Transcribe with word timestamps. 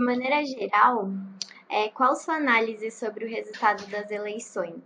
de 0.00 0.06
maneira 0.06 0.42
geral, 0.46 1.10
é, 1.68 1.90
qual 1.90 2.16
sua 2.16 2.36
análise 2.36 2.90
sobre 2.90 3.26
o 3.26 3.28
resultado 3.28 3.86
das 3.88 4.10
eleições? 4.10 4.82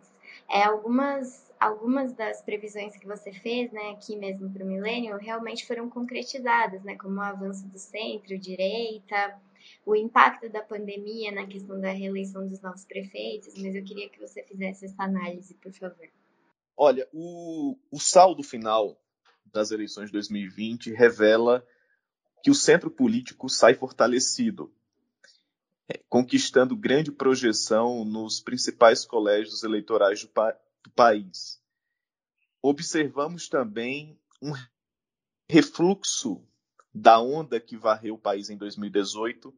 É, 0.50 0.64
algumas, 0.64 1.52
algumas 1.60 2.12
das 2.12 2.42
previsões 2.42 2.96
que 2.96 3.06
você 3.06 3.32
fez, 3.32 3.70
né, 3.70 3.90
aqui 3.90 4.16
mesmo 4.16 4.52
para 4.52 4.64
o 4.64 4.66
milênio, 4.66 5.16
realmente 5.16 5.64
foram 5.68 5.88
concretizadas, 5.88 6.82
né, 6.82 6.96
como 6.96 7.14
o 7.14 7.22
avanço 7.22 7.64
do 7.68 7.78
centro, 7.78 8.36
direita, 8.36 9.40
o 9.86 9.94
impacto 9.94 10.50
da 10.50 10.60
pandemia 10.60 11.30
na 11.30 11.46
questão 11.46 11.80
da 11.80 11.92
reeleição 11.92 12.48
dos 12.48 12.60
novos 12.60 12.84
prefeitos, 12.84 13.54
mas 13.62 13.72
eu 13.72 13.84
queria 13.84 14.08
que 14.08 14.18
você 14.18 14.42
fizesse 14.42 14.86
essa 14.86 15.04
análise, 15.04 15.54
por 15.54 15.72
favor. 15.72 16.08
Olha, 16.76 17.08
o, 17.12 17.78
o 17.88 18.00
saldo 18.00 18.42
final 18.42 19.00
das 19.46 19.70
eleições 19.70 20.06
de 20.06 20.12
2020 20.14 20.92
revela 20.92 21.64
que 22.42 22.50
o 22.50 22.54
centro 22.54 22.90
político 22.90 23.48
sai 23.48 23.74
fortalecido, 23.74 24.74
conquistando 26.08 26.76
grande 26.76 27.12
projeção 27.12 28.04
nos 28.04 28.40
principais 28.40 29.04
colégios 29.04 29.62
eleitorais 29.62 30.22
do, 30.22 30.28
pa 30.28 30.52
do 30.82 30.90
país. 30.90 31.60
Observamos 32.62 33.48
também 33.48 34.18
um 34.40 34.52
refluxo 35.48 36.46
da 36.92 37.20
onda 37.20 37.60
que 37.60 37.76
varreu 37.76 38.14
o 38.14 38.20
país 38.20 38.48
em 38.50 38.56
2018, 38.56 39.52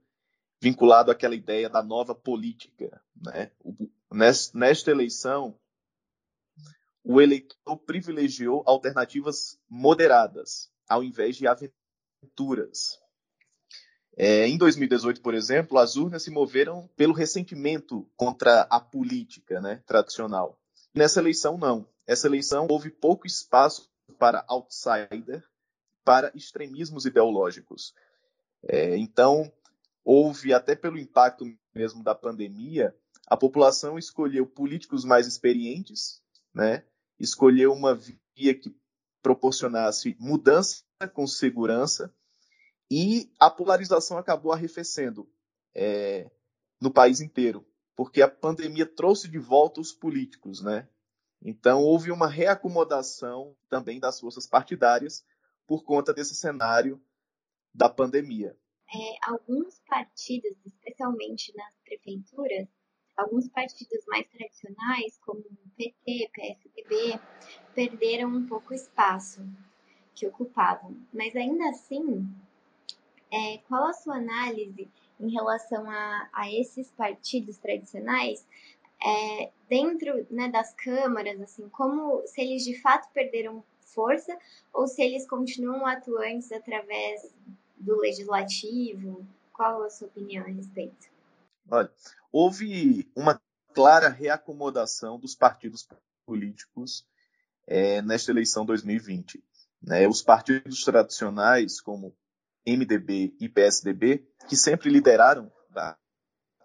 vinculado 0.61 1.11
àquela 1.11 1.35
ideia 1.35 1.69
da 1.69 1.83
nova 1.83 2.15
política. 2.15 3.03
Né? 3.15 3.51
Nesta 4.55 4.91
eleição, 4.91 5.59
o 7.05 7.21
eleitor 7.21 7.77
privilegiou 7.87 8.65
alternativas 8.67 9.61
moderadas, 9.69 10.73
ao 10.89 11.05
invés 11.05 11.37
de 11.37 11.47
aventuras. 11.47 12.99
É, 14.17 14.49
em 14.49 14.57
2018, 14.57 15.21
por 15.21 15.35
exemplo, 15.35 15.77
as 15.79 15.97
urnas 15.97 16.23
se 16.23 16.31
moveram 16.31 16.89
pelo 16.97 17.13
ressentimento 17.13 18.09
contra 18.17 18.63
a 18.63 18.81
política 18.81 19.61
né, 19.61 19.83
tradicional. 19.87 20.59
Nessa 20.95 21.21
eleição, 21.21 21.59
não. 21.59 21.87
Essa 22.07 22.27
eleição 22.27 22.67
houve 22.71 22.89
pouco 22.89 23.27
espaço 23.27 23.91
para 24.19 24.43
outsider, 24.49 25.45
para 26.03 26.33
extremismos 26.35 27.05
ideológicos. 27.05 27.93
É, 28.63 28.97
então, 28.97 29.53
houve, 30.03 30.55
até 30.55 30.75
pelo 30.75 30.99
impacto 30.99 31.45
mesmo 31.75 32.03
da 32.03 32.15
pandemia, 32.15 32.97
a 33.27 33.37
população 33.37 33.99
escolheu 33.99 34.47
políticos 34.47 35.05
mais 35.05 35.27
experientes, 35.27 36.23
né, 36.55 36.85
escolheu 37.19 37.73
uma 37.73 37.95
via 37.95 38.55
que 38.55 38.75
proporcionasse 39.21 40.17
mudança 40.19 40.85
com 41.13 41.27
segurança 41.27 42.15
e 42.91 43.31
a 43.39 43.51
polarização 43.51 44.19
acabou 44.19 44.53
arrefecendo 44.53 45.29
é, 45.75 46.31
no 46.81 46.91
país 46.91 47.21
inteiro, 47.21 47.67
porque 47.95 48.23
a 48.23 48.29
pandemia 48.29 48.87
trouxe 48.87 49.29
de 49.29 49.39
volta 49.39 49.81
os 49.81 49.93
políticos, 49.93 50.63
né? 50.63 50.89
Então 51.43 51.83
houve 51.83 52.11
uma 52.11 52.29
reacomodação 52.29 53.57
também 53.69 54.01
das 54.01 54.19
forças 54.21 54.47
partidárias 54.47 55.25
por 55.67 55.85
conta 55.85 56.15
desse 56.15 56.35
cenário 56.35 57.01
da 57.75 57.89
pandemia. 57.89 58.57
É, 58.89 59.31
alguns 59.31 59.81
partidos, 59.89 60.57
especialmente 60.65 61.55
nas 61.57 61.75
prefeituras, 61.85 62.69
alguns 63.17 63.49
partidos 63.49 64.05
mais 64.07 64.27
tradicionais, 64.29 65.19
como 65.25 65.41
o 65.41 65.71
PT, 65.77 66.31
PSDB, 66.33 67.21
perderam 67.75 68.29
um 68.29 68.47
pouco 68.47 68.73
o 68.73 68.77
espaço 68.77 69.41
que 70.15 70.27
ocupavam. 70.27 70.97
Mas 71.13 71.35
ainda 71.35 71.69
assim, 71.71 72.29
é, 73.31 73.59
qual 73.69 73.87
a 73.87 73.93
sua 73.93 74.17
análise 74.17 74.89
em 75.19 75.31
relação 75.31 75.91
a, 75.91 76.29
a 76.33 76.53
esses 76.53 76.91
partidos 76.91 77.57
tradicionais 77.59 78.47
é, 79.03 79.51
dentro 79.69 80.27
né, 80.31 80.49
das 80.49 80.73
câmaras, 80.75 81.41
assim, 81.41 81.69
como 81.69 82.23
se 82.27 82.41
eles 82.41 82.65
de 82.65 82.81
fato 82.81 83.09
perderam 83.13 83.65
força 83.81 84.37
ou 84.73 84.87
se 84.87 85.03
eles 85.03 85.29
continuam 85.29 85.87
atuantes 85.87 86.53
através 86.53 87.35
do 87.77 87.97
legislativo? 87.99 89.27
Qual 89.53 89.83
a 89.83 89.91
sua 89.91 90.09
opinião 90.09 90.45
a 90.45 90.49
respeito? 90.49 91.09
Olha, 91.71 91.91
houve 92.31 93.11
uma 93.17 93.41
clara 93.73 94.09
reacomodação 94.09 95.19
dos 95.19 95.35
partidos 95.35 95.89
políticos 96.27 97.07
é, 97.67 98.03
nesta 98.03 98.31
eleição 98.31 98.65
2020. 98.67 99.43
Né? 99.83 100.07
Os 100.07 100.23
partidos 100.23 100.85
tradicionais, 100.85 101.81
como 101.81 102.15
MDB 102.67 103.37
e 103.41 103.49
PSDB, 103.49 104.27
que 104.49 104.57
sempre 104.57 104.91
lideraram 104.91 105.53
a 105.75 105.97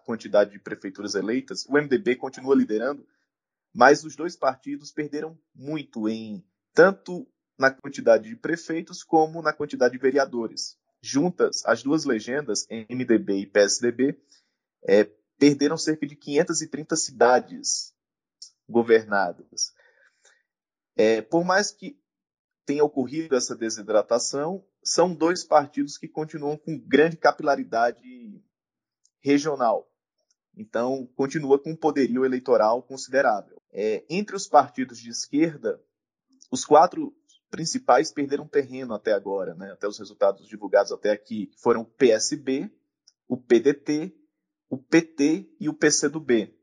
quantidade 0.04 0.50
de 0.50 0.58
prefeituras 0.58 1.14
eleitas, 1.14 1.64
o 1.66 1.72
MDB 1.72 2.16
continua 2.16 2.56
liderando, 2.56 3.06
mas 3.72 4.04
os 4.04 4.16
dois 4.16 4.36
partidos 4.36 4.90
perderam 4.90 5.38
muito 5.54 6.08
em 6.08 6.44
tanto 6.74 7.26
na 7.58 7.70
quantidade 7.70 8.28
de 8.28 8.36
prefeitos 8.36 9.04
como 9.04 9.40
na 9.40 9.52
quantidade 9.52 9.92
de 9.92 10.00
vereadores. 10.00 10.76
Juntas, 11.00 11.62
as 11.64 11.82
duas 11.82 12.04
legendas, 12.04 12.66
MDB 12.70 13.40
e 13.40 13.46
PSDB, 13.46 14.18
é, 14.84 15.04
perderam 15.38 15.76
cerca 15.76 16.06
de 16.06 16.16
530 16.16 16.96
cidades 16.96 17.94
governadas. 18.68 19.72
É, 20.96 21.22
por 21.22 21.44
mais 21.44 21.70
que 21.70 21.98
tenha 22.64 22.84
ocorrido 22.84 23.34
essa 23.34 23.56
desidratação, 23.56 24.64
são 24.82 25.14
dois 25.14 25.44
partidos 25.44 25.98
que 25.98 26.08
continuam 26.08 26.56
com 26.56 26.78
grande 26.78 27.16
capilaridade 27.16 28.42
regional. 29.20 29.88
Então, 30.56 31.06
continua 31.14 31.58
com 31.58 31.70
um 31.70 31.76
poderio 31.76 32.24
eleitoral 32.24 32.82
considerável. 32.82 33.60
É, 33.72 34.04
entre 34.08 34.36
os 34.36 34.46
partidos 34.46 34.98
de 34.98 35.08
esquerda, 35.08 35.80
os 36.50 36.64
quatro 36.64 37.14
principais 37.50 38.12
perderam 38.12 38.46
terreno 38.46 38.94
até 38.94 39.12
agora, 39.12 39.54
né? 39.54 39.72
até 39.72 39.86
os 39.86 39.98
resultados 39.98 40.46
divulgados 40.46 40.92
até 40.92 41.10
aqui, 41.10 41.50
foram 41.58 41.82
o 41.82 41.86
PSB, 41.86 42.70
o 43.28 43.36
PDT, 43.36 44.14
o 44.68 44.78
PT 44.78 45.50
e 45.60 45.68
o 45.68 45.74
PCdoB. 45.74 46.54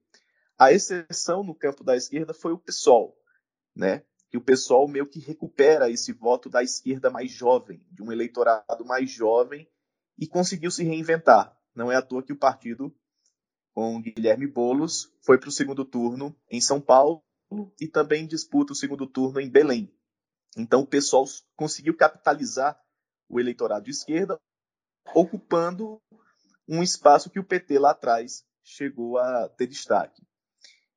A 0.58 0.72
exceção 0.72 1.44
no 1.44 1.56
campo 1.56 1.84
da 1.84 1.96
esquerda 1.96 2.34
foi 2.34 2.54
o 2.54 2.58
PSOL, 2.58 3.16
né? 3.76 4.04
Que 4.30 4.38
o 4.38 4.42
pessoal 4.42 4.88
meio 4.88 5.08
que 5.08 5.20
recupera 5.20 5.90
esse 5.90 6.14
voto 6.14 6.50
da 6.50 6.62
esquerda 6.62 7.10
mais 7.10 7.32
jovem, 7.32 7.84
de 7.92 8.04
um 8.04 8.12
eleitorado 8.12 8.86
mais 8.86 9.10
jovem, 9.10 9.68
e 10.18 10.28
conseguiu 10.28 10.70
se 10.70 10.84
reinventar. 10.84 11.58
Não 11.74 11.92
é 11.92 11.96
à 11.96 12.02
toa 12.02 12.22
que 12.22 12.34
o 12.34 12.38
partido, 12.38 12.96
com 13.74 14.02
Guilherme 14.02 14.46
Bolos, 14.46 15.12
foi 15.22 15.40
para 15.40 15.50
o 15.50 15.52
segundo 15.52 15.84
turno 15.84 16.36
em 16.50 16.62
São 16.62 16.80
Paulo 16.80 17.24
e 17.80 17.88
também 17.88 18.28
disputa 18.28 18.74
o 18.74 18.76
segundo 18.76 19.08
turno 19.08 19.40
em 19.40 19.50
Belém. 19.50 19.92
Então 20.58 20.82
o 20.82 20.88
pessoal 20.88 21.26
conseguiu 21.56 21.96
capitalizar 21.96 22.80
o 23.28 23.40
eleitorado 23.40 23.86
de 23.86 23.92
esquerda, 23.92 24.40
ocupando 25.16 26.02
um 26.68 26.84
espaço 26.84 27.30
que 27.30 27.40
o 27.40 27.44
PT 27.44 27.80
lá 27.80 27.92
atrás 27.92 28.44
chegou 28.64 29.18
a 29.18 29.50
ter 29.50 29.68
destaque. 29.68 30.22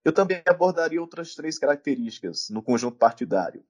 Eu 0.04 0.12
também 0.12 0.42
abordaria 0.46 1.00
outras 1.00 1.34
três 1.34 1.58
características 1.58 2.48
no 2.50 2.62
conjunto 2.62 2.96
partidário. 2.96 3.64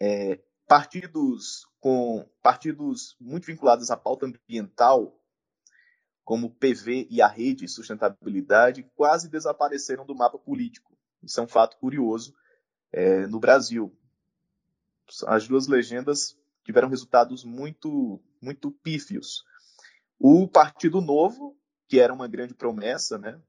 É, 0.00 0.40
partidos 0.66 1.66
com 1.78 2.28
partidos 2.42 3.16
muito 3.20 3.46
vinculados 3.46 3.90
à 3.90 3.96
pauta 3.96 4.26
ambiental, 4.26 5.18
como 6.24 6.46
o 6.46 6.50
PV 6.50 7.06
e 7.10 7.20
a 7.20 7.26
Rede 7.26 7.68
Sustentabilidade, 7.68 8.88
quase 8.94 9.28
desapareceram 9.28 10.06
do 10.06 10.14
mapa 10.14 10.38
político. 10.38 10.96
Isso 11.22 11.38
é 11.40 11.42
um 11.42 11.48
fato 11.48 11.76
curioso 11.78 12.34
é, 12.92 13.26
no 13.26 13.38
Brasil. 13.38 13.96
As 15.26 15.46
duas 15.46 15.66
legendas 15.66 16.38
tiveram 16.64 16.88
resultados 16.88 17.44
muito, 17.44 18.20
muito 18.40 18.70
pífios. 18.70 19.44
O 20.18 20.48
Partido 20.48 21.00
Novo, 21.00 21.56
que 21.88 22.00
era 22.00 22.12
uma 22.12 22.28
grande 22.28 22.54
promessa, 22.54 23.18
né, 23.18 23.40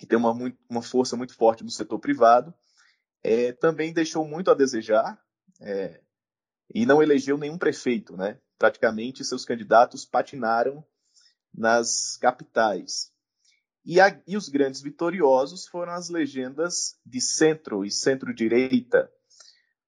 que 0.00 0.06
tem 0.06 0.18
uma, 0.18 0.32
muito, 0.32 0.58
uma 0.66 0.80
força 0.80 1.14
muito 1.14 1.34
forte 1.34 1.62
no 1.62 1.68
setor 1.68 1.98
privado, 1.98 2.54
é, 3.22 3.52
também 3.52 3.92
deixou 3.92 4.26
muito 4.26 4.50
a 4.50 4.54
desejar 4.54 5.22
é, 5.60 6.00
e 6.74 6.86
não 6.86 7.02
elegeu 7.02 7.36
nenhum 7.36 7.58
prefeito. 7.58 8.16
Né? 8.16 8.40
Praticamente 8.58 9.22
seus 9.26 9.44
candidatos 9.44 10.06
patinaram 10.06 10.82
nas 11.52 12.16
capitais. 12.16 13.12
E, 13.84 14.00
a, 14.00 14.18
e 14.26 14.38
os 14.38 14.48
grandes 14.48 14.80
vitoriosos 14.80 15.68
foram 15.68 15.92
as 15.92 16.08
legendas 16.08 16.98
de 17.04 17.20
centro 17.20 17.84
e 17.84 17.90
centro-direita, 17.90 19.12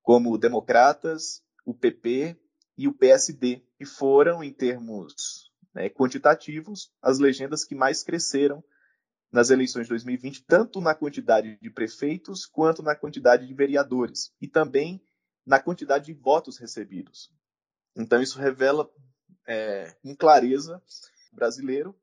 como 0.03 0.37
Democratas, 0.37 1.43
o 1.65 1.73
PP 1.73 2.39
e 2.77 2.87
o 2.87 2.93
PSD, 2.93 3.65
que 3.79 3.87
foram, 3.87 4.45
em 4.45 4.53
termos 4.53 5.51
né, 5.75 5.89
quantitativos, 5.89 6.93
as 7.01 7.19
legendas 7.19 7.65
que 7.65 7.75
mais 7.75 8.03
cresceram 8.03 8.63
nas 9.33 9.49
eleições 9.49 9.85
de 9.85 9.89
2020, 9.89 10.45
tanto 10.45 10.81
na 10.81 10.95
quantidade 10.95 11.59
de 11.61 11.71
prefeitos 11.71 12.45
quanto 12.45 12.83
na 12.83 12.95
quantidade 12.95 13.47
de 13.47 13.55
vereadores 13.55 14.31
e 14.41 14.47
também 14.47 15.03
na 15.45 15.59
quantidade 15.59 16.07
de 16.07 16.13
votos 16.13 16.59
recebidos. 16.59 17.33
Então, 17.97 18.21
isso 18.21 18.39
revela 18.39 18.89
é, 19.47 19.97
com 20.03 20.15
clareza 20.15 20.83
brasileiro 21.33 21.97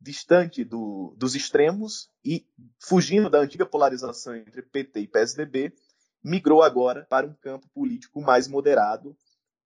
distante 0.00 0.64
do, 0.64 1.14
dos 1.16 1.36
extremos 1.36 2.10
e 2.24 2.44
fugindo 2.80 3.30
da 3.30 3.38
antiga 3.38 3.64
polarização 3.64 4.34
entre 4.34 4.60
PT 4.60 5.00
e 5.00 5.06
PSDB, 5.06 5.72
migrou 6.22 6.62
agora 6.62 7.06
para 7.08 7.26
um 7.26 7.34
campo 7.34 7.68
político 7.68 8.20
mais 8.20 8.48
moderado, 8.48 9.16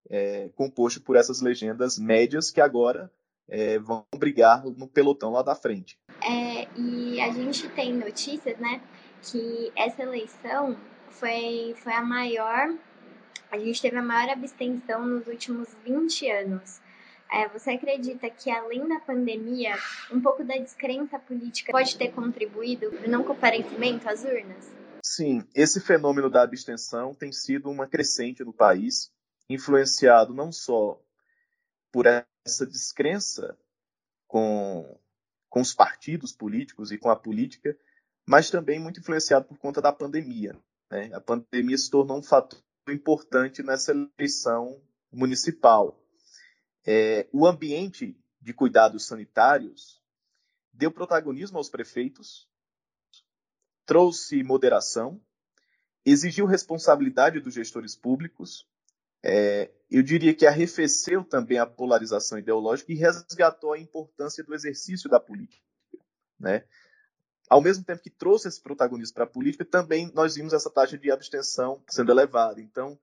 é, 0.09 0.49
composto 0.49 1.01
por 1.01 1.15
essas 1.15 1.41
legendas 1.41 1.97
médias 1.97 2.51
que 2.51 2.61
agora 2.61 3.11
é, 3.49 3.79
vão 3.79 4.05
brigar 4.15 4.63
no 4.63 4.87
pelotão 4.87 5.31
lá 5.31 5.41
da 5.41 5.55
frente. 5.55 5.97
É, 6.21 6.67
e 6.75 7.21
a 7.21 7.31
gente 7.31 7.67
tem 7.69 7.93
notícias, 7.93 8.57
né, 8.57 8.81
que 9.21 9.71
essa 9.75 10.03
eleição 10.03 10.77
foi, 11.09 11.75
foi 11.77 11.93
a 11.93 12.01
maior, 12.01 12.73
a 13.51 13.57
gente 13.57 13.81
teve 13.81 13.97
a 13.97 14.01
maior 14.01 14.31
abstenção 14.31 15.05
nos 15.05 15.27
últimos 15.27 15.67
20 15.83 16.29
anos. 16.29 16.79
É, 17.31 17.47
você 17.49 17.71
acredita 17.71 18.29
que, 18.29 18.49
além 18.49 18.87
da 18.87 18.99
pandemia, 19.01 19.75
um 20.11 20.21
pouco 20.21 20.45
da 20.45 20.55
descrença 20.57 21.19
política 21.19 21.73
pode 21.73 21.97
ter 21.97 22.11
contribuído 22.11 22.89
para 22.89 23.07
o 23.07 23.11
não 23.11 23.23
comparecimento 23.23 24.07
às 24.07 24.23
urnas? 24.23 24.71
Sim, 25.03 25.43
esse 25.53 25.81
fenômeno 25.81 26.29
da 26.29 26.41
abstenção 26.41 27.13
tem 27.13 27.31
sido 27.31 27.69
uma 27.69 27.85
crescente 27.85 28.43
no 28.43 28.53
país, 28.53 29.11
influenciado 29.49 30.33
não 30.33 30.51
só 30.51 30.99
por 31.91 32.07
essa 32.47 32.65
descrença 32.65 33.57
com, 34.27 34.99
com 35.49 35.61
os 35.61 35.73
partidos 35.73 36.31
políticos 36.31 36.91
e 36.91 36.97
com 36.97 37.09
a 37.09 37.15
política, 37.15 37.77
mas 38.25 38.49
também 38.49 38.79
muito 38.79 38.99
influenciado 38.99 39.45
por 39.45 39.57
conta 39.57 39.81
da 39.81 39.91
pandemia. 39.91 40.57
Né? 40.89 41.13
A 41.13 41.21
pandemia 41.21 41.77
se 41.77 41.89
tornou 41.89 42.17
um 42.17 42.23
fator 42.23 42.59
importante 42.89 43.61
nessa 43.61 43.91
eleição 43.91 44.81
municipal. 45.11 46.01
É, 46.85 47.27
o 47.33 47.45
ambiente 47.45 48.17
de 48.41 48.53
cuidados 48.53 49.05
sanitários 49.05 50.01
deu 50.71 50.91
protagonismo 50.91 51.57
aos 51.57 51.69
prefeitos, 51.69 52.47
trouxe 53.85 54.41
moderação, 54.43 55.21
exigiu 56.05 56.45
responsabilidade 56.45 57.39
dos 57.41 57.53
gestores 57.53 57.95
públicos, 57.95 58.65
é, 59.23 59.71
eu 59.89 60.03
diria 60.03 60.33
que 60.33 60.45
arrefeceu 60.45 61.23
também 61.23 61.57
a 61.59 61.65
polarização 61.65 62.37
ideológica 62.37 62.91
e 62.91 62.95
resgatou 62.95 63.73
a 63.73 63.79
importância 63.79 64.43
do 64.43 64.53
exercício 64.53 65.09
da 65.09 65.19
política. 65.19 65.65
Né? 66.39 66.65
Ao 67.49 67.61
mesmo 67.61 67.83
tempo 67.83 68.01
que 68.01 68.09
trouxe 68.09 68.47
esse 68.47 68.61
protagonismo 68.61 69.15
para 69.15 69.23
a 69.23 69.27
política, 69.27 69.63
também 69.63 70.11
nós 70.13 70.35
vimos 70.35 70.53
essa 70.53 70.69
taxa 70.69 70.97
de 70.97 71.09
abstenção 71.09 71.81
sendo 71.89 72.11
elevada. 72.11 72.61
Então, 72.61 72.99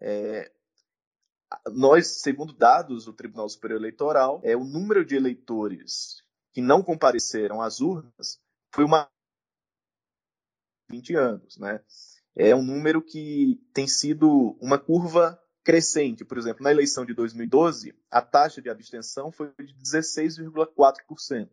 é, 0.00 0.50
nós, 1.70 2.20
segundo 2.20 2.52
dados 2.52 3.06
do 3.06 3.12
Tribunal 3.12 3.48
Superior 3.48 3.80
Eleitoral, 3.80 4.40
é 4.44 4.56
o 4.56 4.64
número 4.64 5.04
de 5.04 5.16
eleitores 5.16 6.22
que 6.52 6.60
não 6.60 6.82
compareceram 6.82 7.62
às 7.62 7.80
urnas 7.80 8.40
foi 8.70 8.84
uma 8.84 9.10
20 10.90 11.14
anos, 11.14 11.56
né? 11.56 11.82
É 12.34 12.54
um 12.54 12.62
número 12.62 13.02
que 13.02 13.60
tem 13.74 13.86
sido 13.86 14.56
uma 14.60 14.78
curva 14.78 15.38
crescente. 15.62 16.24
Por 16.24 16.38
exemplo, 16.38 16.62
na 16.62 16.70
eleição 16.70 17.04
de 17.04 17.14
2012, 17.14 17.94
a 18.10 18.20
taxa 18.20 18.60
de 18.60 18.70
abstenção 18.70 19.30
foi 19.30 19.52
de 19.58 19.74
16,4%. 19.74 21.48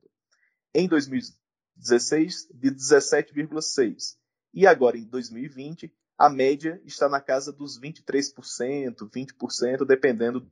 Em 0.74 0.88
2016, 0.88 2.48
de 2.54 2.72
17,6%. 2.72 4.18
E 4.54 4.66
agora, 4.66 4.98
em 4.98 5.06
2020, 5.06 5.94
a 6.18 6.30
média 6.30 6.82
está 6.86 7.08
na 7.08 7.22
casa 7.22 7.52
dos 7.52 7.80
23%, 7.80 9.10
20%, 9.10 9.86
dependendo 9.86 10.52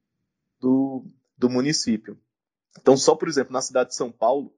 do, 0.59 1.05
do 1.37 1.49
município. 1.49 2.19
Então, 2.79 2.95
só, 2.95 3.15
por 3.15 3.27
exemplo, 3.27 3.53
na 3.53 3.61
cidade 3.61 3.89
de 3.89 3.95
São 3.95 4.11
Paulo, 4.11 4.53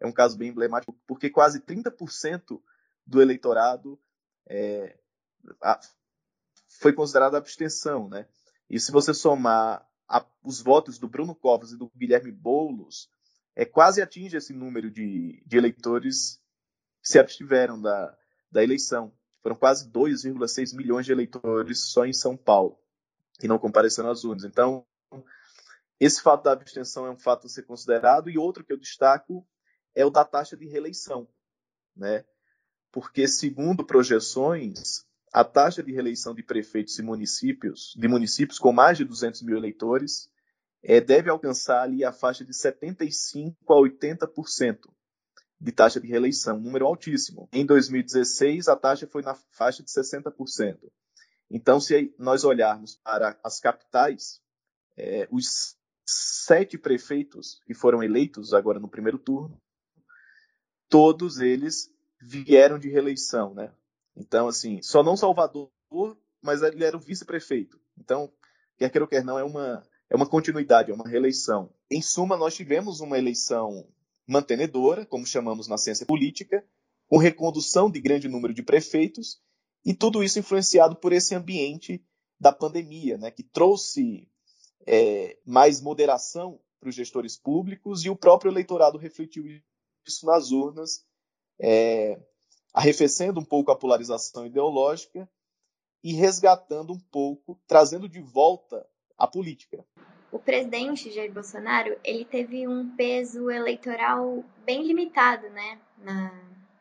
é 0.00 0.06
um 0.06 0.12
caso 0.12 0.36
bem 0.36 0.48
emblemático, 0.48 0.98
porque 1.06 1.30
quase 1.30 1.60
30% 1.60 2.60
do 3.06 3.22
eleitorado 3.22 3.98
é, 4.48 4.98
foi 6.80 6.92
considerada 6.92 7.38
abstenção. 7.38 8.08
Né? 8.08 8.26
E 8.68 8.78
se 8.78 8.92
você 8.92 9.12
somar 9.14 9.86
a, 10.08 10.24
os 10.42 10.60
votos 10.60 10.98
do 10.98 11.08
Bruno 11.08 11.34
Covas 11.34 11.72
e 11.72 11.76
do 11.76 11.90
Guilherme 11.96 12.32
Boulos, 12.32 13.10
é, 13.54 13.64
quase 13.64 14.00
atinge 14.00 14.36
esse 14.36 14.52
número 14.52 14.90
de, 14.90 15.42
de 15.46 15.56
eleitores 15.56 16.40
que 17.02 17.08
se 17.08 17.18
abstiveram 17.18 17.80
da, 17.80 18.16
da 18.50 18.62
eleição. 18.62 19.12
Foram 19.42 19.56
quase 19.56 19.90
2,6 19.90 20.76
milhões 20.76 21.06
de 21.06 21.12
eleitores 21.12 21.90
só 21.90 22.04
em 22.04 22.12
São 22.12 22.36
Paulo 22.36 22.80
que 23.40 23.48
não 23.48 23.58
compareceram 23.58 24.10
às 24.10 24.22
urnas. 24.22 24.44
Então, 24.44 24.86
esse 25.98 26.20
fato 26.20 26.44
da 26.44 26.52
abstenção 26.52 27.06
é 27.06 27.10
um 27.10 27.18
fato 27.18 27.46
a 27.46 27.50
ser 27.50 27.62
considerado. 27.62 28.28
E 28.28 28.38
outro 28.38 28.62
que 28.62 28.72
eu 28.72 28.78
destaco 28.78 29.46
é 29.94 30.04
o 30.04 30.10
da 30.10 30.24
taxa 30.24 30.56
de 30.56 30.66
reeleição. 30.66 31.26
Né? 31.96 32.24
Porque, 32.92 33.26
segundo 33.26 33.84
projeções, 33.84 35.06
a 35.32 35.44
taxa 35.44 35.82
de 35.82 35.92
reeleição 35.92 36.34
de 36.34 36.42
prefeitos 36.42 36.98
e 36.98 37.02
municípios, 37.02 37.94
de 37.96 38.08
municípios 38.08 38.58
com 38.58 38.72
mais 38.72 38.98
de 38.98 39.04
200 39.04 39.42
mil 39.42 39.56
eleitores, 39.56 40.30
é, 40.82 41.00
deve 41.00 41.30
alcançar 41.30 41.82
ali 41.82 42.04
a 42.04 42.12
faixa 42.12 42.44
de 42.44 42.52
75% 42.52 43.54
a 43.68 43.74
80% 43.74 44.90
de 45.60 45.72
taxa 45.72 46.00
de 46.00 46.08
reeleição, 46.08 46.56
um 46.56 46.60
número 46.60 46.86
altíssimo. 46.86 47.48
Em 47.52 47.66
2016, 47.66 48.66
a 48.66 48.76
taxa 48.76 49.06
foi 49.06 49.22
na 49.22 49.34
faixa 49.34 49.82
de 49.82 49.90
60%. 49.90 50.78
Então, 51.50 51.78
se 51.80 52.14
nós 52.18 52.44
olharmos 52.44 52.96
para 52.96 53.38
as 53.44 53.60
capitais, 53.60 54.40
é, 54.96 55.28
os 55.30 55.76
sete 56.06 56.78
prefeitos 56.78 57.60
que 57.66 57.74
foram 57.74 58.02
eleitos 58.02 58.54
agora 58.54 58.80
no 58.80 58.88
primeiro 58.88 59.18
turno, 59.18 59.60
todos 60.88 61.38
eles 61.38 61.92
vieram 62.20 62.78
de 62.78 62.88
reeleição, 62.88 63.54
né? 63.54 63.72
Então, 64.16 64.48
assim, 64.48 64.82
só 64.82 65.02
não 65.02 65.16
Salvador, 65.16 65.70
mas 66.42 66.62
ele 66.62 66.84
era 66.84 66.96
o 66.96 67.00
vice-prefeito. 67.00 67.80
Então, 67.98 68.32
quer 68.76 68.90
queira 68.90 69.04
ou 69.04 69.08
quer 69.08 69.24
não, 69.24 69.38
é 69.38 69.44
uma, 69.44 69.82
é 70.08 70.16
uma 70.16 70.28
continuidade, 70.28 70.90
é 70.90 70.94
uma 70.94 71.08
reeleição. 71.08 71.72
Em 71.90 72.02
suma, 72.02 72.36
nós 72.36 72.54
tivemos 72.54 73.00
uma 73.00 73.18
eleição 73.18 73.86
mantenedora, 74.26 75.04
como 75.04 75.26
chamamos 75.26 75.66
na 75.66 75.76
ciência 75.76 76.06
política, 76.06 76.64
com 77.08 77.18
recondução 77.18 77.90
de 77.90 78.00
grande 78.00 78.28
número 78.28 78.54
de 78.54 78.62
prefeitos, 78.62 79.40
e 79.84 79.94
tudo 79.94 80.22
isso 80.22 80.38
influenciado 80.38 80.96
por 80.96 81.12
esse 81.12 81.34
ambiente 81.34 82.04
da 82.38 82.52
pandemia, 82.52 83.18
né, 83.18 83.30
que 83.30 83.42
trouxe 83.42 84.28
é, 84.86 85.38
mais 85.44 85.80
moderação 85.80 86.60
para 86.78 86.88
os 86.88 86.94
gestores 86.94 87.36
públicos 87.36 88.04
e 88.04 88.10
o 88.10 88.16
próprio 88.16 88.50
eleitorado 88.50 88.96
refletiu 88.96 89.44
isso 90.06 90.24
nas 90.24 90.50
urnas, 90.50 91.04
é, 91.60 92.18
arrefecendo 92.72 93.40
um 93.40 93.44
pouco 93.44 93.70
a 93.70 93.76
polarização 93.76 94.46
ideológica 94.46 95.28
e 96.02 96.12
resgatando 96.12 96.92
um 96.92 96.98
pouco, 96.98 97.60
trazendo 97.66 98.08
de 98.08 98.20
volta 98.20 98.86
a 99.18 99.26
política 99.26 99.84
o 100.32 100.38
presidente 100.38 101.10
Jair 101.10 101.32
Bolsonaro 101.32 101.98
ele 102.04 102.24
teve 102.24 102.66
um 102.66 102.94
peso 102.96 103.50
eleitoral 103.50 104.44
bem 104.64 104.86
limitado, 104.86 105.48
né? 105.50 105.78
Na, 105.98 106.32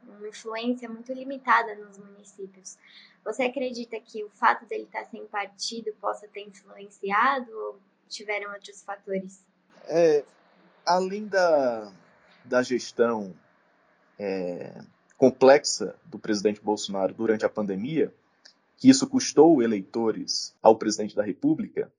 uma 0.04 0.28
influência 0.28 0.88
muito 0.88 1.12
limitada 1.14 1.74
nos 1.76 1.98
municípios. 1.98 2.78
Você 3.24 3.44
acredita 3.44 4.00
que 4.00 4.24
o 4.24 4.30
fato 4.30 4.66
dele 4.66 4.84
estar 4.84 5.06
sem 5.06 5.26
partido 5.26 5.92
possa 6.00 6.28
ter 6.28 6.42
influenciado 6.42 7.52
ou 7.52 7.80
tiveram 8.08 8.52
outros 8.52 8.84
fatores? 8.84 9.44
É, 9.86 10.24
além 10.86 11.28
da, 11.28 11.92
da 12.46 12.62
gestão 12.62 13.34
é, 14.18 14.82
complexa 15.20 16.00
do 16.06 16.18
presidente 16.18 16.62
Bolsonaro 16.62 17.14
durante 17.14 17.46
a 17.46 17.50
pandemia, 17.50 18.16
que 18.78 18.90
isso 18.90 19.06
custou 19.06 19.62
eleitores 19.62 20.56
ao 20.62 20.78
presidente 20.78 21.14
da 21.14 21.22
República, 21.22 21.92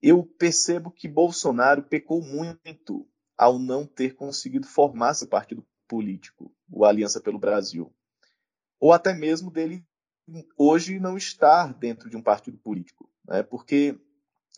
eu 0.00 0.22
percebo 0.22 0.88
que 0.88 1.08
Bolsonaro 1.08 1.82
pecou 1.82 2.22
muito 2.22 3.04
ao 3.36 3.58
não 3.58 3.84
ter 3.84 4.14
conseguido 4.14 4.64
formar 4.64 5.14
seu 5.14 5.26
partido 5.26 5.66
político, 5.88 6.52
o 6.70 6.84
Aliança 6.84 7.20
pelo 7.20 7.36
Brasil. 7.36 7.92
Ou 8.78 8.92
até 8.92 9.12
mesmo 9.12 9.50
dele 9.50 9.84
hoje 10.56 11.00
não 11.00 11.16
estar 11.16 11.74
dentro 11.74 12.08
de 12.08 12.16
um 12.16 12.22
partido 12.22 12.58
político, 12.58 13.10
né? 13.26 13.42
porque 13.42 13.98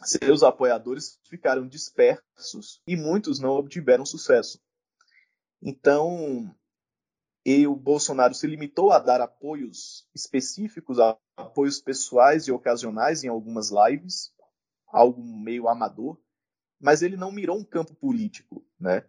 seus 0.03 0.43
apoiadores 0.43 1.19
ficaram 1.25 1.67
dispersos 1.67 2.83
e 2.87 2.97
muitos 2.97 3.41
não 3.41 3.53
obtiveram 3.53 4.05
sucesso. 4.05 4.61
Então, 5.63 6.55
e 7.45 7.67
o 7.67 7.75
Bolsonaro 7.75 8.35
se 8.35 8.47
limitou 8.47 8.93
a 8.93 8.99
dar 8.99 9.21
apoios 9.21 10.07
específicos, 10.15 10.99
apoios 11.37 11.81
pessoais 11.81 12.47
e 12.47 12.53
ocasionais 12.53 13.25
em 13.25 13.29
algumas 13.29 13.71
lives, 13.71 14.33
algo 14.87 15.23
meio 15.23 15.69
amador, 15.69 16.19
mas 16.79 17.03
ele 17.03 17.17
não 17.17 17.33
mirou 17.33 17.59
um 17.59 17.65
campo 17.65 17.95
político, 17.95 18.65
né? 18.79 19.05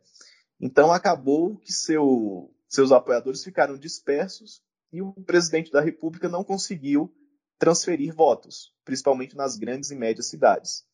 Então 0.59 0.91
acabou 0.91 1.57
que 1.57 1.73
seu, 1.73 2.53
seus 2.67 2.91
apoiadores 2.91 3.43
ficaram 3.43 3.77
dispersos 3.77 4.61
e 4.93 5.01
o 5.01 5.13
presidente 5.13 5.71
da 5.71 5.81
República 5.81 6.29
não 6.29 6.43
conseguiu 6.43 7.13
transferir 7.57 8.13
votos, 8.13 8.73
principalmente 8.83 9.35
nas 9.35 9.57
grandes 9.57 9.91
e 9.91 9.95
médias 9.95 10.27
cidades. 10.27 10.85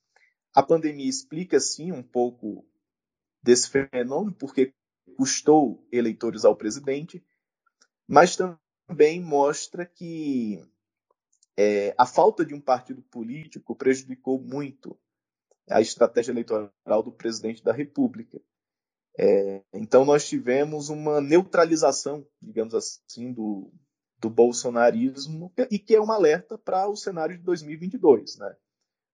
A 0.53 0.63
pandemia 0.63 1.09
explica 1.09 1.59
sim 1.59 1.91
um 1.91 2.03
pouco 2.03 2.65
desse 3.43 3.69
fenômeno, 3.69 4.33
porque 4.33 4.73
custou 5.17 5.83
eleitores 5.91 6.45
ao 6.45 6.55
presidente, 6.55 7.25
mas 8.07 8.37
também 8.37 9.19
mostra 9.19 9.83
que 9.83 10.63
é, 11.57 11.95
a 11.97 12.05
falta 12.05 12.45
de 12.45 12.53
um 12.53 12.61
partido 12.61 13.01
político 13.01 13.75
prejudicou 13.75 14.39
muito 14.39 14.97
a 15.67 15.81
estratégia 15.81 16.31
eleitoral 16.31 17.01
do 17.03 17.11
presidente 17.11 17.63
da 17.63 17.73
República. 17.73 18.39
É, 19.19 19.63
então, 19.73 20.05
nós 20.05 20.29
tivemos 20.29 20.89
uma 20.89 21.19
neutralização, 21.19 22.25
digamos 22.39 22.75
assim, 22.75 23.33
do, 23.33 23.73
do 24.19 24.29
bolsonarismo, 24.29 25.51
e 25.71 25.79
que 25.79 25.95
é 25.95 25.99
um 26.01 26.11
alerta 26.11 26.59
para 26.59 26.87
o 26.87 26.95
cenário 26.95 27.35
de 27.35 27.43
2022, 27.43 28.37
né? 28.37 28.55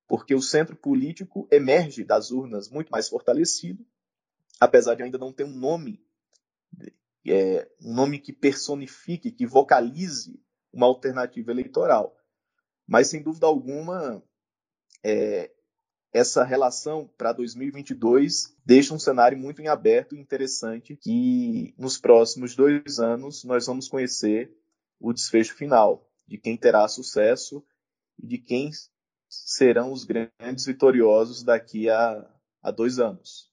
porque 0.08 0.36
o 0.36 0.42
centro 0.42 0.76
político 0.76 1.48
emerge 1.50 2.04
das 2.04 2.30
urnas 2.30 2.70
muito 2.70 2.90
mais 2.90 3.10
fortalecido, 3.10 3.84
apesar 4.60 4.96
de 4.96 5.04
ainda 5.04 5.18
não 5.18 5.32
ter 5.32 5.44
um 5.44 5.54
nome, 5.54 6.04
é, 7.28 7.70
um 7.82 7.94
nome 7.94 8.20
que 8.20 8.34
personifique, 8.34 9.32
que 9.32 9.46
vocalize 9.46 10.40
uma 10.72 10.88
alternativa 10.88 11.52
eleitoral. 11.52 12.18
Mas, 12.88 13.10
sem 13.10 13.22
dúvida 13.22 13.46
alguma, 13.46 14.22
é, 15.04 15.52
essa 16.12 16.44
relação 16.44 17.10
para 17.18 17.34
2022 17.34 18.56
deixa 18.66 18.94
um 18.94 19.00
cenário 19.00 19.38
muito 19.38 19.62
em 19.62 19.68
aberto 19.68 20.16
e 20.16 20.20
interessante 20.20 20.96
que 20.96 21.74
nos 21.78 21.98
próximos 21.98 22.56
dois 22.56 23.00
anos 23.00 23.44
nós 23.44 23.66
vamos 23.66 23.88
conhecer 23.88 24.56
o 25.00 25.12
desfecho 25.12 25.56
final 25.56 26.10
de 26.28 26.38
quem 26.38 26.56
terá 26.56 26.88
sucesso 26.88 27.66
e 28.18 28.28
de 28.28 28.38
quem 28.38 28.70
serão 29.28 29.92
os 29.92 30.04
grandes 30.04 30.66
vitoriosos 30.66 31.44
daqui 31.44 31.90
a, 31.90 32.30
a 32.62 32.72
dois 32.72 33.00
anos. 33.00 33.52